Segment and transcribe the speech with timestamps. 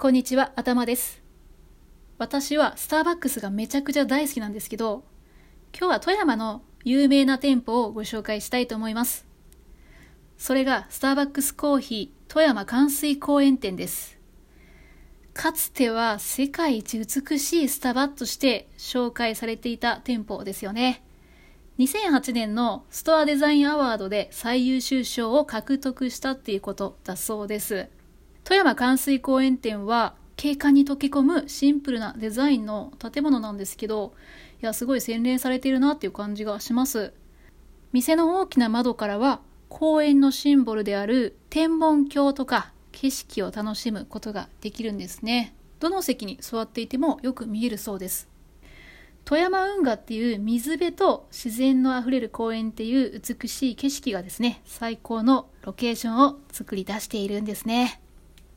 [0.00, 1.22] こんにちは、頭です。
[2.16, 5.04] 私はスターバックスがめちゃくちゃ大好きなんですけど、
[5.78, 9.26] 今日は富山の有名な店舗をご紹介したいと思います。
[10.38, 14.18] それがスターバックスコーヒー富山関水公園店です。
[15.34, 21.04] かつては世界一美しいスタバとして紹介されていた店舗ですよね。
[21.78, 27.90] 2008年のストアデザインアワードで最優秀賞を獲得したっていうことだそうです。
[28.44, 34.14] 富山関水公園店は景観に溶け込むシンプルなデザインの建物なんですけど、
[34.62, 37.12] いや、すごい洗練されているなっていう感じがします。
[37.92, 45.54] 店の大きな窓からは公園のシンボルである天文鏡とか景色を楽しむことができるんですね。
[45.78, 48.28] どの席に座っていてもよく見えるそうです。
[49.24, 58.00] 富山運河っていう水辺と自然のあふれる公園っていう美しい景色がですね、最高のロケーションを作り出しているんですね。